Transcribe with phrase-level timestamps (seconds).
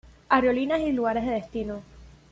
[0.29, 1.83] Aerolíneas y lugares de destino